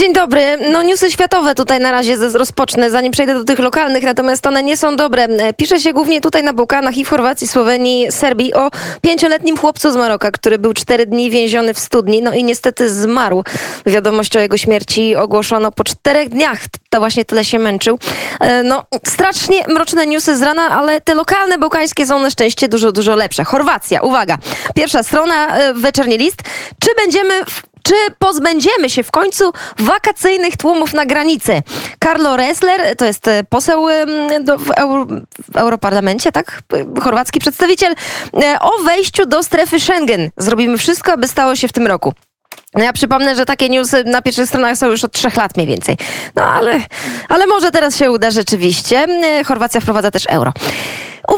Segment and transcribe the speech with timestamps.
[0.00, 0.58] Dzień dobry.
[0.72, 4.76] No newsy światowe tutaj na razie rozpocznę, zanim przejdę do tych lokalnych, natomiast one nie
[4.76, 5.28] są dobre.
[5.56, 8.70] Pisze się głównie tutaj na Bałkanach i w Chorwacji, Słowenii, Serbii o
[9.02, 13.44] pięcioletnim chłopcu z Maroka, który był cztery dni więziony w studni, no i niestety zmarł.
[13.86, 16.58] Wiadomość o jego śmierci ogłoszono po czterech dniach.
[16.90, 17.98] To właśnie tyle się męczył.
[18.40, 22.92] E, No, strasznie mroczne newsy z rana, ale te lokalne bałkańskie są na szczęście dużo,
[22.92, 23.44] dużo lepsze.
[23.44, 24.38] Chorwacja, uwaga.
[24.74, 26.42] Pierwsza strona, e, Wieczerni List.
[26.80, 31.62] Czy będziemy w czy pozbędziemy się w końcu wakacyjnych tłumów na granicy?
[32.04, 33.86] Carlo Ressler, to jest e, poseł
[34.58, 35.06] w, Euro,
[35.52, 36.62] w Europarlamencie, tak?
[37.02, 37.94] Chorwacki przedstawiciel,
[38.42, 40.30] e, o wejściu do strefy Schengen.
[40.36, 42.14] Zrobimy wszystko, aby stało się w tym roku.
[42.74, 45.66] No ja przypomnę, że takie newsy na pierwszych stronach są już od trzech lat mniej
[45.66, 45.96] więcej.
[46.36, 46.80] No ale,
[47.28, 48.98] ale może teraz się uda rzeczywiście.
[48.98, 50.52] E, Chorwacja wprowadza też euro.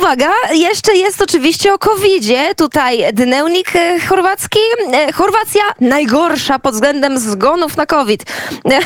[0.03, 2.55] Uwaga, jeszcze jest oczywiście o COVID-zie.
[2.55, 4.59] Tutaj dnevnik e, chorwacki.
[4.93, 8.23] E, Chorwacja najgorsza pod względem zgonów na COVID.
[8.65, 8.79] E,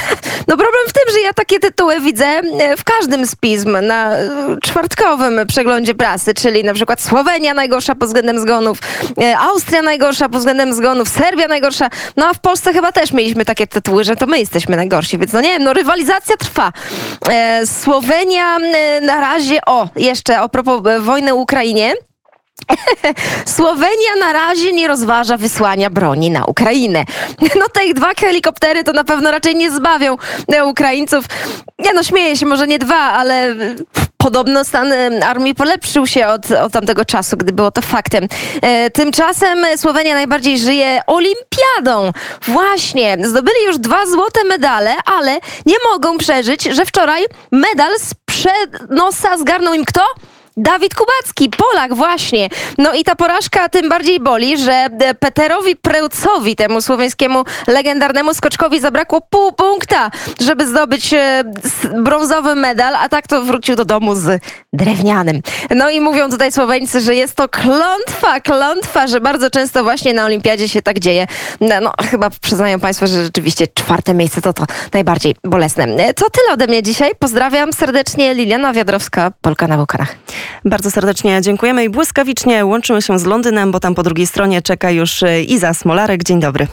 [0.48, 2.40] No problem w tym, że ja takie tytuły widzę
[2.76, 4.10] w każdym z pism na
[4.62, 8.78] czwartkowym przeglądzie prasy, czyli na przykład Słowenia najgorsza pod względem zgonów,
[9.38, 11.88] Austria najgorsza pod względem zgonów, Serbia najgorsza.
[12.16, 15.32] No a w Polsce chyba też mieliśmy takie tytuły, że to my jesteśmy najgorsi, więc
[15.32, 16.72] no nie wiem, no rywalizacja trwa.
[17.82, 18.58] Słowenia
[19.02, 21.94] na razie, o, jeszcze a propos e, wojny w Ukrainie.
[23.56, 27.04] Słowenia na razie nie rozważa wysłania broni na Ukrainę.
[27.60, 30.16] No te ich dwa helikoptery to na pewno raczej nie zbawią
[30.52, 31.24] e, Ukraińców.
[31.78, 33.54] Nie no, śmieję się, może nie dwa, ale e,
[34.16, 38.28] podobno stan e, armii polepszył się od, od tamtego czasu, gdy było to faktem.
[38.62, 42.12] E, Tymczasem Słowenia najbardziej żyje olimpiadą.
[42.42, 49.38] Właśnie, zdobyli już dwa złote medale, ale nie mogą przeżyć, że wczoraj medal z przenosa
[49.38, 50.02] zgarnął im kto?
[50.58, 52.48] Dawid Kubacki, Polak właśnie.
[52.78, 54.86] No i ta porażka tym bardziej boli, że
[55.20, 61.44] Peterowi Preucowi, temu słoweńskiemu legendarnemu skoczkowi zabrakło pół punkta, żeby zdobyć e,
[62.02, 65.40] brązowy medal, a tak to wrócił do domu z drewnianym.
[65.70, 70.24] No i mówią tutaj Słoweńcy, że jest to klątwa, klątwa, że bardzo często właśnie na
[70.24, 71.26] olimpiadzie się tak dzieje.
[71.60, 75.84] No, no chyba przyznają Państwo, że rzeczywiście czwarte miejsce to to najbardziej bolesne.
[75.84, 77.10] E, To tyle ode mnie dzisiaj.
[77.18, 80.14] Pozdrawiam serdecznie Liliana Wiadrowska, Polka na Bałkanach.
[80.64, 84.90] Bardzo serdecznie dziękujemy i błyskawicznie łączymy się z Londynem, bo tam po drugiej stronie czeka
[84.90, 86.24] już e, Iza Smolarek.
[86.24, 86.66] Dzień dobry.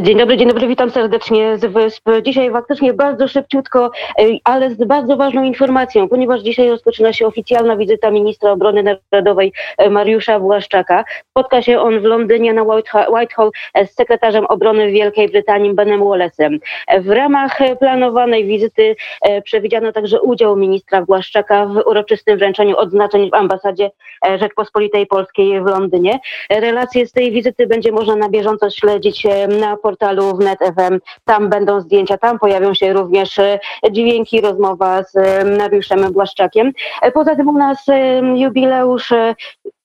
[0.00, 2.10] Dzień dobry, dzień dobry, witam serdecznie z Wysp.
[2.22, 7.76] Dzisiaj faktycznie bardzo szybciutko, ej, ale z bardzo ważną informacją, ponieważ dzisiaj rozpoczyna się oficjalna
[7.76, 11.04] wizyta ministra obrony narodowej e, Mariusza Błaszczaka.
[11.30, 16.00] Spotka się on w Londynie na Whiteha- Whitehall e, z sekretarzem obrony Wielkiej Brytanii Benem
[16.00, 16.58] Wallace'em.
[16.86, 22.76] E, W ramach e, planowanej wizyty e, przewidziano także udział ministra Błaszczaka w uroczystym wręczeniu
[22.76, 23.90] odznaczeń w ambasadzie
[24.26, 26.20] e, Rzeczpospolitej Polskiej w Londynie.
[26.50, 30.98] Relacje z tej wizyty będzie można na bieżąco śledzić e, na portalu wnet FM.
[31.24, 33.58] Tam będą zdjęcia, tam pojawią się również e,
[33.90, 36.72] dźwięki, rozmowa z e, Mariuszem Błaszczakiem.
[37.02, 37.86] E, Poza tym u nas
[38.34, 39.12] jubileusz,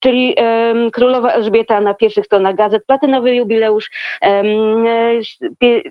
[0.00, 0.34] czyli
[0.92, 4.46] królowa Elżbieta na pierwszych stronach gazet, platynowy jubileusz em,
[4.86, 5.10] e,
[5.64, 5.82] pie-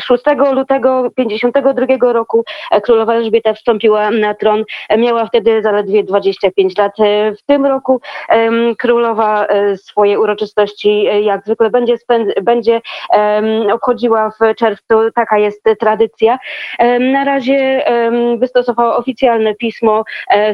[0.00, 4.64] 6 lutego 52 roku e, królowa Elżbieta wstąpiła na tron.
[4.88, 6.92] E, Miała wtedy zaledwie 25 lat.
[7.00, 8.00] E, W tym roku
[8.78, 9.46] królowa
[9.76, 11.94] swoje uroczystości jak zwykle będzie,
[12.42, 12.80] będzie
[13.72, 14.94] obchodziła w czerwcu.
[15.14, 16.38] Taka jest tradycja.
[17.00, 17.84] Na razie
[18.38, 20.04] wystosowała oficjalne pismo.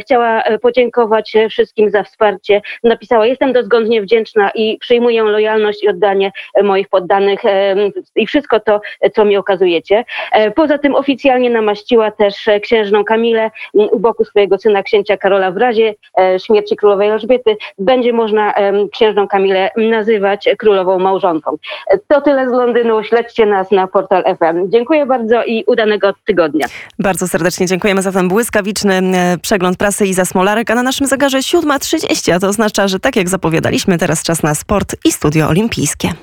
[0.00, 2.62] Chciała podziękować wszystkim za wsparcie.
[3.02, 7.78] Napisała: Jestem dozgodnie wdzięczna i przyjmuję lojalność i oddanie e, moich poddanych em,
[8.16, 10.04] i wszystko to, e, co mi okazujecie.
[10.32, 15.50] E, Poza tym oficjalnie namaściła też e, księżną Kamilę u boku swojego syna księcia Karola
[15.50, 17.56] w razie e, śmierci królowej Elżbiety.
[17.78, 18.54] Będzie można
[18.92, 21.56] księżną Kamilę nazywać królową małżonką.
[21.90, 23.02] E, To tyle z Londynu.
[23.04, 24.70] Śledźcie nas na portal FM.
[24.70, 26.66] Dziękuję bardzo i udanego tygodnia.
[26.98, 31.38] Bardzo serdecznie dziękujemy za ten błyskawiczny e, przegląd prasy Iza Smolarek, a na naszym zegarze
[31.38, 36.14] 7.30, a to oznacza, że tak jak zapowiadaliśmy, teraz czas na sport i studio olimpijskie.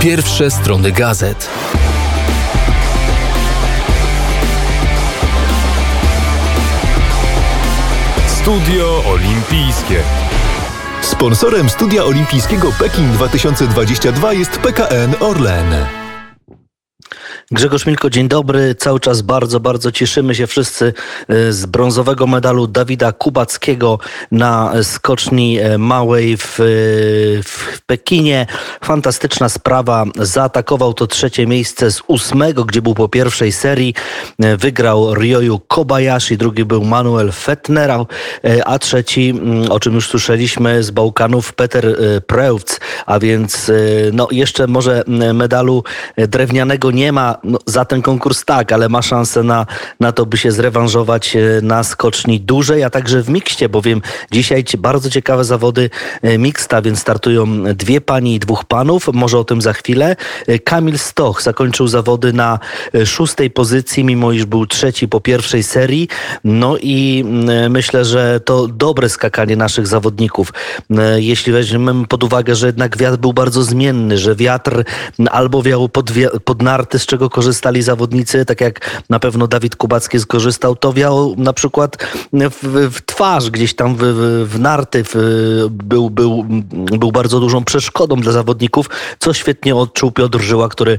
[0.00, 1.50] Pierwsze strony gazet.
[8.26, 10.02] Studio Olimpijskie.
[11.02, 15.99] Sponsorem studia olimpijskiego Pekin 2022 jest PKN Orlen.
[17.52, 18.74] Grzegorz Milko, dzień dobry.
[18.74, 20.92] Cały czas bardzo, bardzo cieszymy się wszyscy
[21.28, 23.98] e, z brązowego medalu Dawida Kubackiego
[24.32, 26.64] na skoczni e, małej w, e,
[27.42, 28.46] w Pekinie.
[28.84, 30.04] Fantastyczna sprawa.
[30.16, 33.94] Zaatakował to trzecie miejsce z ósmego, gdzie był po pierwszej serii.
[34.58, 37.90] Wygrał Ryoyu Kobayashi, drugi był Manuel Fettner,
[38.64, 41.96] a trzeci, mm, o czym już słyszeliśmy, z Bałkanów Peter
[42.26, 43.70] Preutz, a więc
[44.12, 45.04] no, jeszcze może
[45.34, 45.84] medalu
[46.16, 49.66] drewnianego nie ma, no, za ten konkurs tak, ale ma szansę na,
[50.00, 54.02] na to, by się zrewanżować e, na skoczni dużej, a także w mikście, bowiem
[54.32, 55.90] dzisiaj bardzo ciekawe zawody
[56.22, 59.08] e, miksta, więc startują dwie pani i dwóch panów.
[59.12, 60.16] Może o tym za chwilę.
[60.46, 62.58] E, Kamil Stoch zakończył zawody na
[63.06, 66.08] szóstej pozycji, mimo iż był trzeci po pierwszej serii.
[66.44, 67.24] No i
[67.70, 70.52] myślę, że to dobre skakanie naszych zawodników.
[71.16, 74.84] Jeśli weźmiemy pod uwagę, że jednak wiatr był bardzo zmienny, że wiatr
[75.30, 76.10] albo wiał pod,
[76.44, 81.34] pod narty, z czego korzystali zawodnicy, tak jak na pewno Dawid Kubacki skorzystał, to wiał
[81.38, 81.96] na przykład
[82.32, 84.02] w, w twarz, gdzieś tam w,
[84.48, 85.14] w narty w,
[85.70, 88.86] był, był, był bardzo dużą przeszkodą dla zawodników,
[89.18, 90.98] co świetnie odczuł Piotr Żyła, który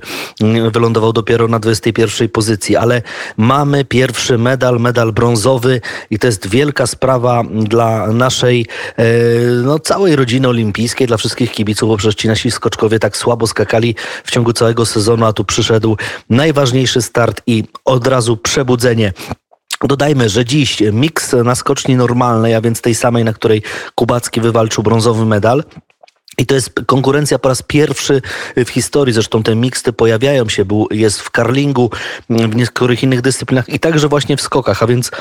[0.73, 3.01] wylądował dopiero na 21 pozycji, ale
[3.37, 8.65] mamy pierwszy medal, medal brązowy i to jest wielka sprawa dla naszej
[8.97, 9.03] e,
[9.63, 13.95] no, całej rodziny olimpijskiej, dla wszystkich kibiców, bo przecież ci nasi skoczkowie tak słabo skakali
[14.23, 15.97] w ciągu całego sezonu, a tu przyszedł
[16.29, 19.13] najważniejszy start i od razu przebudzenie.
[19.83, 23.63] Dodajmy, że dziś miks na skoczni normalnej, a więc tej samej, na której
[23.95, 25.63] Kubacki wywalczył brązowy medal.
[26.37, 28.21] I to jest konkurencja po raz pierwszy
[28.55, 29.13] w historii.
[29.13, 31.89] Zresztą te miksty pojawiają się, był, jest w karlingu,
[32.29, 35.11] w niektórych innych dyscyplinach i także właśnie w skokach, a więc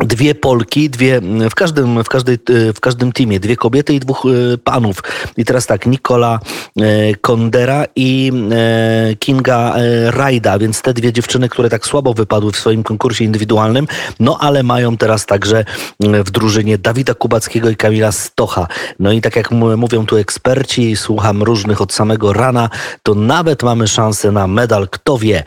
[0.00, 2.38] dwie Polki, dwie, w każdym, w, każdej,
[2.74, 5.02] w każdym teamie, dwie kobiety i dwóch e, panów.
[5.36, 6.40] I teraz tak, Nikola
[6.76, 9.74] e, Kondera i e, Kinga
[10.06, 13.86] Rajda, więc te dwie dziewczyny, które tak słabo wypadły w swoim konkursie indywidualnym,
[14.20, 15.64] no ale mają teraz także
[16.00, 18.66] w drużynie Dawida Kubackiego i Kamila Stocha.
[18.98, 22.70] No i tak jak mówią tu eksperci, słucham różnych od samego rana,
[23.02, 25.42] to nawet mamy szansę na medal, kto wie.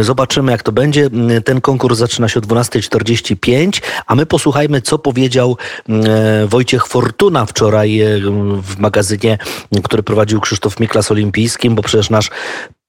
[0.00, 1.10] Zobaczymy jak to będzie.
[1.44, 5.56] Ten konkurs zaczyna się o 12.45 a my posłuchajmy, co powiedział
[5.88, 8.18] mm, e, Wojciech Fortuna wczoraj e,
[8.62, 9.38] w magazynie,
[9.84, 12.30] który prowadził Krzysztof Miklas Olimpijskim, bo przecież nasz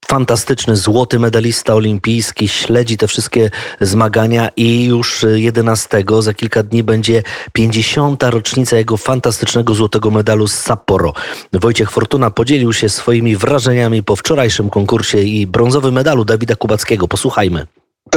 [0.07, 3.49] fantastyczny złoty medalista olimpijski, śledzi te wszystkie
[3.81, 7.23] zmagania i już 11 za kilka dni będzie
[7.53, 8.23] 50.
[8.23, 11.13] rocznica jego fantastycznego złotego medalu z Sapporo.
[11.53, 17.07] Wojciech Fortuna podzielił się swoimi wrażeniami po wczorajszym konkursie i brązowym medalu Dawida Kubackiego.
[17.07, 17.67] Posłuchajmy.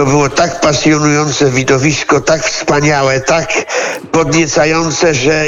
[0.00, 3.52] To było tak pasjonujące widowisko, tak wspaniałe, tak
[4.12, 5.44] podniecające, że,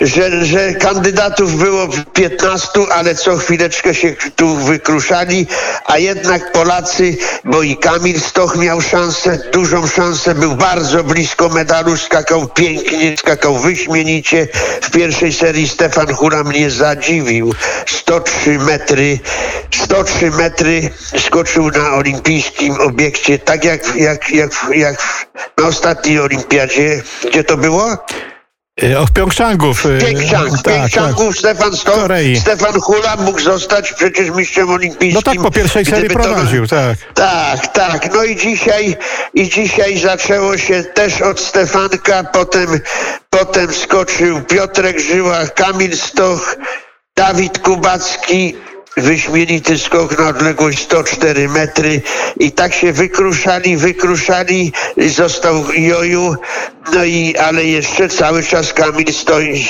[0.00, 5.46] że, że kandydatów było 15, ale co chwileczkę się tu wykruszali,
[5.84, 11.96] a jednak Polacy, bo i Kamil Stoch miał szansę, dużą szansę, był bardzo blisko medalu,
[11.96, 14.48] skakał pięknie, skakał wyśmienicie.
[14.82, 17.54] W pierwszej serii Stefan Hura mnie zadziwił.
[17.86, 19.18] 103 metry,
[19.74, 25.26] 103 metry skoczył na olimpijskim obiekcie, tak jak, jak, jak, jak
[25.58, 27.02] na ostatniej olimpiadzie.
[27.30, 27.96] Gdzie to było?
[28.82, 29.74] E, o, w Pjongczangu.
[29.74, 31.14] W Pjongczang, tak, tak.
[31.38, 32.08] Stefan Sto,
[32.40, 35.14] Stefan Hula mógł zostać przecież mistrzem olimpijskim.
[35.14, 36.76] No tak, po pierwszej serii prowadził, to...
[36.76, 36.98] tak.
[37.14, 38.14] Tak, tak.
[38.14, 38.96] No i dzisiaj,
[39.34, 42.80] i dzisiaj zaczęło się też od Stefanka, potem,
[43.30, 46.56] potem skoczył Piotrek Żyła, Kamil Stoch,
[47.16, 48.56] Dawid Kubacki,
[49.00, 52.00] wyśmienity skok na odległość 104 metry
[52.40, 56.36] i tak się wykruszali, wykruszali, został Joju,
[56.92, 59.64] no i ale jeszcze cały czas Kamil stoi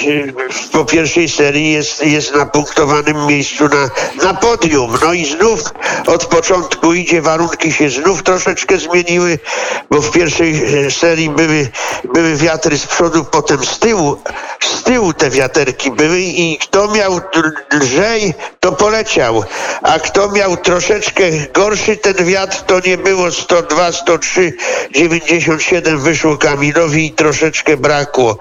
[0.73, 3.91] po pierwszej serii jest, jest na punktowanym miejscu na,
[4.25, 4.99] na podium.
[5.03, 5.61] No i znów
[6.07, 9.39] od początku idzie, warunki się znów troszeczkę zmieniły,
[9.91, 11.69] bo w pierwszej serii były,
[12.15, 14.17] były wiatry z przodu, potem z tyłu,
[14.89, 17.21] tyłu te wiaterki były i kto miał
[17.73, 19.45] lżej, to poleciał.
[19.83, 24.53] A kto miał troszeczkę gorszy ten wiatr, to nie było 102, 103,
[24.91, 28.39] 97 wyszło Kamilowi i troszeczkę brakło.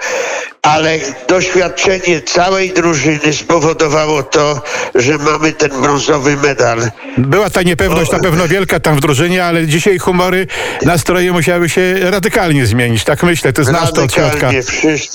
[0.68, 4.62] Ale doświadczenie całej drużyny spowodowało to,
[4.96, 6.92] że mamy ten brązowy medal.
[7.18, 10.48] Była ta niepewność na pewno wielka tam w drużynie, ale dzisiaj humory,
[10.86, 13.04] nastroje musiały się radykalnie zmienić.
[13.04, 14.50] Tak myślę, ty znasz to od środka.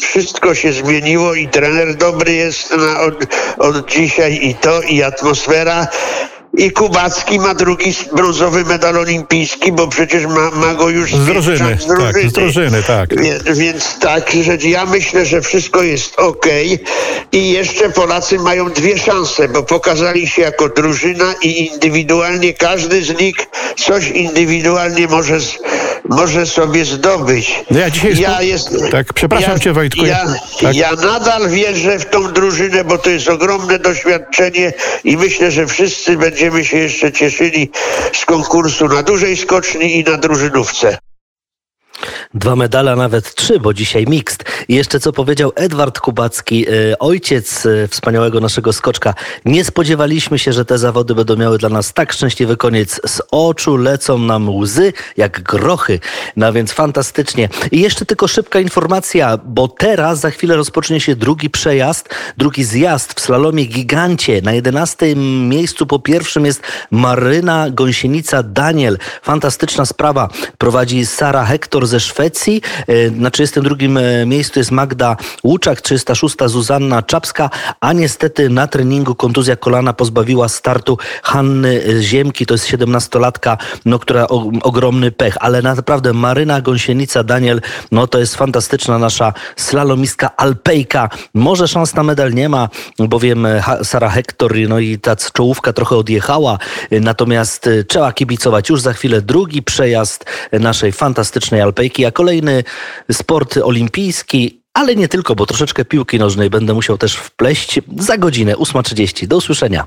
[0.01, 3.15] Wszystko się zmieniło i trener dobry jest na, od,
[3.59, 5.87] od dzisiaj i to, i atmosfera
[6.57, 11.79] i Kubacki ma drugi brązowy medal olimpijski, bo przecież ma, ma go już Z drużyny,
[11.81, 13.21] z tak, z drużyny, tak.
[13.23, 16.47] Więc, więc tak, że ja myślę, że wszystko jest ok
[17.33, 23.21] i jeszcze Polacy mają dwie szanse, bo pokazali się jako drużyna i indywidualnie każdy z
[23.21, 23.35] nich
[23.77, 25.59] coś indywidualnie może, z-
[26.09, 27.65] może sobie zdobyć.
[27.71, 30.25] No ja dzisiaj ja spo- jest, tak, przepraszam cię, Wojtku, Ja,
[30.61, 30.77] ja- tak.
[30.77, 34.73] ja nadal wierzę w tą drużynę, bo to jest ogromne doświadczenie
[35.05, 37.71] i myślę, że wszyscy będziemy się jeszcze cieszyli
[38.13, 40.99] z konkursu na dużej skoczni i na drużynówce.
[42.35, 44.45] Dwa medale, nawet trzy, bo dzisiaj mixt.
[44.69, 49.15] I jeszcze co powiedział Edward Kubacki, e, ojciec e, wspaniałego naszego skoczka.
[49.45, 53.01] Nie spodziewaliśmy się, że te zawody będą miały dla nas tak szczęśliwy koniec.
[53.07, 55.99] Z oczu lecą nam łzy jak grochy.
[56.37, 57.49] No więc fantastycznie.
[57.73, 63.21] I jeszcze tylko szybka informacja, bo teraz za chwilę rozpocznie się drugi przejazd, drugi zjazd
[63.21, 64.43] w slalomie gigancie.
[64.43, 65.17] Na 11
[65.49, 68.97] miejscu po pierwszym jest Maryna Gąsienica-Daniel.
[69.23, 70.29] Fantastyczna sprawa.
[70.59, 72.22] Prowadzi Sara Hektor ze Szwecji.
[72.23, 73.76] E, Na 32
[74.26, 77.50] miejscu jest Magda Łuczak, 306 Zuzanna Czapska,
[77.81, 84.29] a niestety na treningu kontuzja kolana pozbawiła startu Hanny Ziemki, to jest 17-latka, no, która
[84.29, 87.61] o, ogromny pech, ale naprawdę Maryna Gąsienica, Daniel,
[87.93, 91.09] no to jest fantastyczna nasza slalomistka alpejka.
[91.35, 95.97] Może szans na medal nie ma, bowiem e, Sara Hektor, no i ta czołówka trochę
[95.97, 96.59] odjechała,
[96.91, 98.69] e, natomiast e, trzeba kibicować.
[98.69, 102.64] Już za chwilę drugi przejazd e, naszej fantastycznej alpejki, kolejny
[103.12, 108.54] sport olimpijski, ale nie tylko, bo troszeczkę piłki nożnej będę musiał też wpleść za godzinę
[108.54, 109.26] 8.30.
[109.26, 109.87] Do usłyszenia.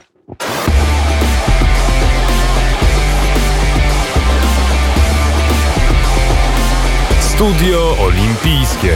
[7.35, 8.95] Studio Olimpijskie.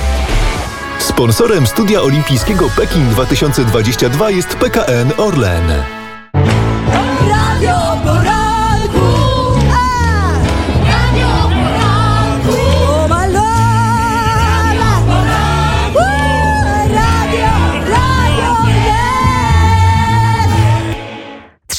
[0.99, 5.98] Sponsorem Studia Olimpijskiego Pekin 2022 jest PKN Orlen.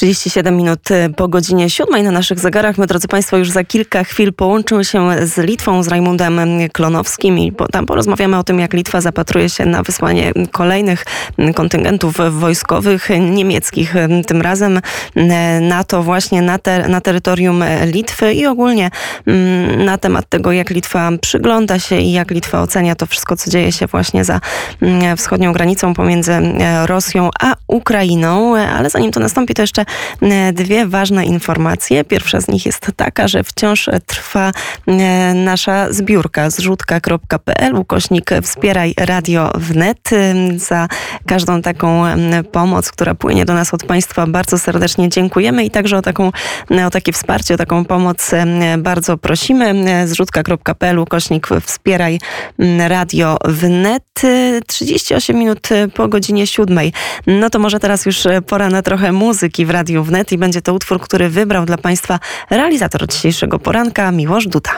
[0.01, 2.77] 37 minut y, po godzinie 7 na naszych zegarach.
[2.77, 6.39] My, drodzy Państwo, już za kilka chwil połączymy się z Litwą, z Rajmundem
[6.73, 11.05] Klonowskim i tam porozmawiamy o tym, jak Litwa zapatruje się na wysłanie kolejnych
[11.55, 13.93] kontyngentów wojskowych niemieckich.
[14.27, 14.81] Tym razem y,
[15.61, 18.91] NATO właśnie na, te, na terytorium Litwy i ogólnie
[19.27, 23.51] mm, na temat tego, jak Litwa przygląda się i jak Litwa ocenia to wszystko, co
[23.51, 24.39] dzieje się właśnie za
[24.81, 28.55] mm, wschodnią granicą pomiędzy e, Rosją a Ukrainą.
[28.55, 29.85] Ale zanim to nastąpi, to jeszcze
[30.53, 32.03] dwie ważne informacje.
[32.03, 34.51] Pierwsza z nich jest taka, że wciąż trwa
[34.87, 40.13] e, nasza zbiórka zrzutka.pl ukośnik wspieraj radio wnet.
[40.13, 40.87] E, Za
[41.27, 42.03] każdą taką
[42.51, 46.31] pomoc, która płynie do nas od Państwa bardzo serdecznie dziękujemy i także o, taką,
[46.87, 48.31] o takie wsparcie, o taką pomoc
[48.77, 49.69] bardzo prosimy.
[49.69, 52.19] E, Zrzutka.pl ukośnik wspieraj
[52.87, 54.03] radio wnet.
[54.23, 56.79] E, 38 minut e, po godzinie 7.
[57.27, 60.61] No to może teraz już e, pora na trochę muzyki w Radiu Wnet i będzie
[60.61, 62.19] to utwór, który wybrał dla Państwa
[62.49, 64.71] realizator dzisiejszego poranka, Miłosz Duta.